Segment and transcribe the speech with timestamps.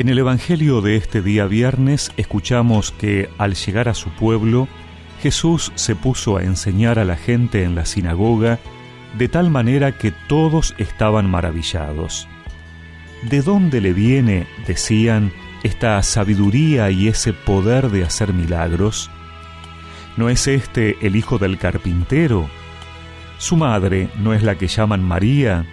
[0.00, 4.66] En el Evangelio de este día viernes escuchamos que al llegar a su pueblo,
[5.20, 8.58] Jesús se puso a enseñar a la gente en la sinagoga
[9.18, 12.26] de tal manera que todos estaban maravillados.
[13.28, 15.32] ¿De dónde le viene, decían,
[15.64, 19.10] esta sabiduría y ese poder de hacer milagros?
[20.16, 22.48] ¿No es este el hijo del carpintero?
[23.36, 25.66] ¿Su madre no es la que llaman María?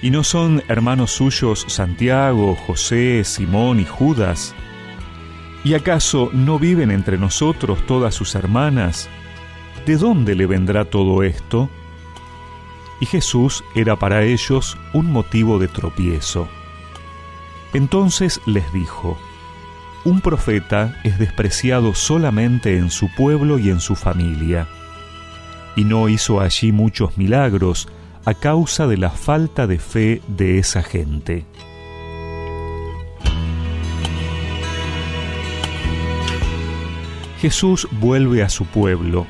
[0.00, 4.54] ¿Y no son hermanos suyos Santiago, José, Simón y Judas?
[5.64, 9.08] ¿Y acaso no viven entre nosotros todas sus hermanas?
[9.86, 11.68] ¿De dónde le vendrá todo esto?
[13.00, 16.48] Y Jesús era para ellos un motivo de tropiezo.
[17.74, 19.18] Entonces les dijo,
[20.04, 24.68] Un profeta es despreciado solamente en su pueblo y en su familia,
[25.74, 27.88] y no hizo allí muchos milagros,
[28.28, 31.46] a causa de la falta de fe de esa gente.
[37.40, 39.26] Jesús vuelve a su pueblo.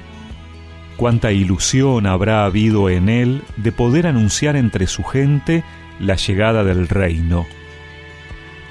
[0.96, 5.62] Cuánta ilusión habrá habido en él de poder anunciar entre su gente
[6.00, 7.46] la llegada del reino.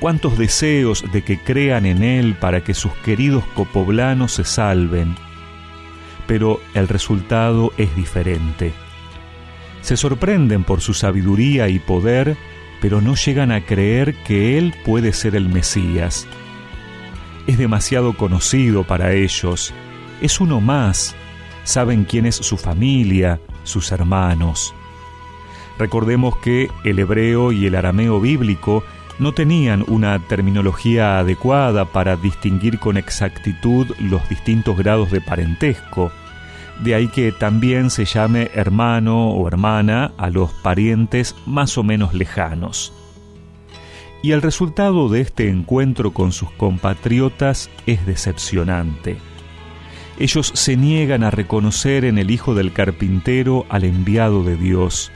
[0.01, 5.15] Cuántos deseos de que crean en él para que sus queridos copoblanos se salven.
[6.27, 8.73] Pero el resultado es diferente
[9.87, 12.35] se sorprenden por su sabiduría y poder,
[12.81, 16.27] pero no llegan a creer que Él puede ser el Mesías.
[17.47, 19.73] Es demasiado conocido para ellos,
[20.19, 21.15] es uno más,
[21.63, 24.75] saben quién es su familia, sus hermanos.
[25.79, 28.83] Recordemos que el hebreo y el arameo bíblico
[29.19, 36.11] no tenían una terminología adecuada para distinguir con exactitud los distintos grados de parentesco,
[36.83, 42.13] de ahí que también se llame hermano o hermana a los parientes más o menos
[42.13, 42.93] lejanos.
[44.21, 49.17] Y el resultado de este encuentro con sus compatriotas es decepcionante.
[50.19, 55.11] Ellos se niegan a reconocer en el hijo del carpintero al enviado de Dios.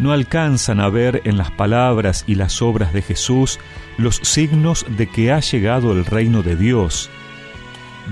[0.00, 3.58] No alcanzan a ver en las palabras y las obras de Jesús
[3.96, 7.10] los signos de que ha llegado el reino de Dios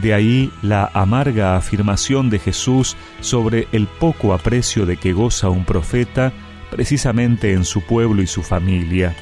[0.00, 5.64] de ahí la amarga afirmación de Jesús sobre el poco aprecio de que goza un
[5.64, 6.32] profeta
[6.70, 9.14] precisamente en su pueblo y su familia.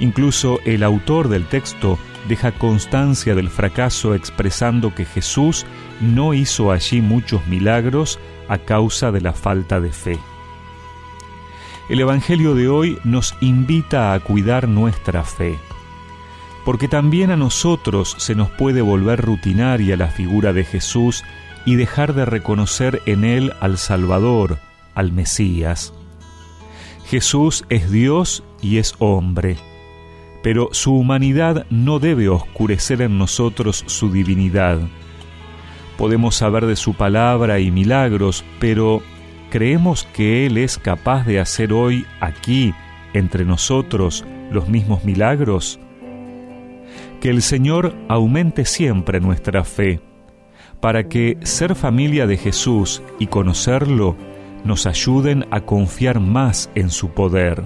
[0.00, 1.98] Incluso el autor del texto
[2.28, 5.66] deja constancia del fracaso expresando que Jesús
[6.00, 8.18] no hizo allí muchos milagros
[8.48, 10.18] a causa de la falta de fe.
[11.88, 15.58] El Evangelio de hoy nos invita a cuidar nuestra fe
[16.64, 21.22] porque también a nosotros se nos puede volver rutinaria la figura de Jesús
[21.66, 24.58] y dejar de reconocer en Él al Salvador,
[24.94, 25.92] al Mesías.
[27.06, 29.56] Jesús es Dios y es hombre,
[30.42, 34.78] pero su humanidad no debe oscurecer en nosotros su divinidad.
[35.98, 39.02] Podemos saber de su palabra y milagros, pero
[39.50, 42.74] ¿creemos que Él es capaz de hacer hoy, aquí,
[43.12, 45.78] entre nosotros, los mismos milagros?
[47.24, 49.98] Que el Señor aumente siempre nuestra fe,
[50.82, 54.14] para que ser familia de Jesús y conocerlo
[54.62, 57.64] nos ayuden a confiar más en su poder.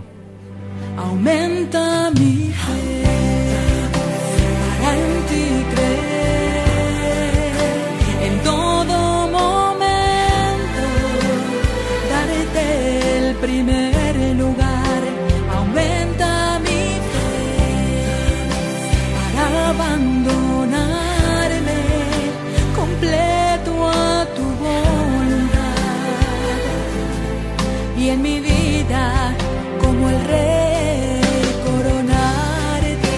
[28.07, 29.35] En mi vida
[29.81, 31.21] como el rey
[31.65, 33.09] coronarte.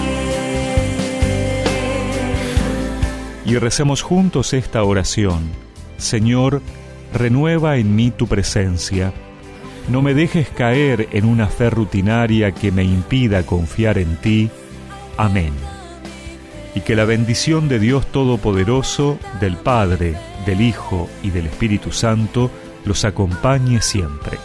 [3.44, 5.50] Y recemos juntos esta oración.
[5.98, 6.62] Señor,
[7.12, 9.12] renueva en mí tu presencia.
[9.88, 14.48] No me dejes caer en una fe rutinaria que me impida confiar en ti.
[15.18, 15.52] Amén.
[16.74, 20.14] Y que la bendición de Dios Todopoderoso, del Padre,
[20.46, 22.50] del Hijo y del Espíritu Santo
[22.84, 24.38] los acompañe siempre.